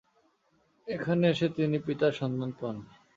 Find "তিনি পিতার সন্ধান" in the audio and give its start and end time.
1.57-2.51